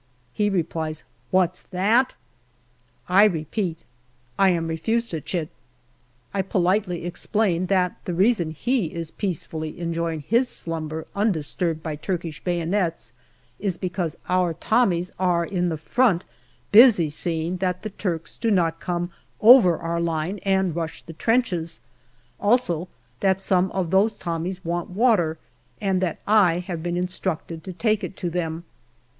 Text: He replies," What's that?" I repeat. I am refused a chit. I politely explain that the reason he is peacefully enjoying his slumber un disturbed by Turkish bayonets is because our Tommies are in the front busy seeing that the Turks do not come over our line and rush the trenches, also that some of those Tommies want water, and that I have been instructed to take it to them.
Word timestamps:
He 0.33 0.49
replies," 0.49 1.03
What's 1.39 1.61
that?" 1.61 2.15
I 3.19 3.23
repeat. 3.25 3.83
I 4.39 4.49
am 4.49 4.67
refused 4.67 5.13
a 5.13 5.21
chit. 5.21 5.49
I 6.33 6.41
politely 6.41 7.05
explain 7.05 7.67
that 7.67 8.03
the 8.05 8.15
reason 8.15 8.49
he 8.49 8.87
is 8.95 9.11
peacefully 9.11 9.79
enjoying 9.79 10.21
his 10.21 10.49
slumber 10.49 11.05
un 11.15 11.31
disturbed 11.31 11.83
by 11.83 11.97
Turkish 11.97 12.43
bayonets 12.43 13.13
is 13.59 13.77
because 13.77 14.17
our 14.27 14.55
Tommies 14.55 15.11
are 15.19 15.45
in 15.45 15.69
the 15.69 15.77
front 15.77 16.25
busy 16.71 17.11
seeing 17.11 17.57
that 17.57 17.83
the 17.83 17.91
Turks 17.91 18.37
do 18.37 18.49
not 18.49 18.79
come 18.79 19.11
over 19.39 19.77
our 19.77 20.01
line 20.01 20.39
and 20.41 20.75
rush 20.75 21.03
the 21.03 21.13
trenches, 21.13 21.79
also 22.39 22.87
that 23.19 23.39
some 23.39 23.69
of 23.71 23.91
those 23.91 24.15
Tommies 24.15 24.65
want 24.65 24.89
water, 24.89 25.37
and 25.79 26.01
that 26.01 26.17
I 26.25 26.57
have 26.57 26.81
been 26.81 26.97
instructed 26.97 27.63
to 27.65 27.71
take 27.73 28.03
it 28.03 28.17
to 28.17 28.31
them. 28.31 28.63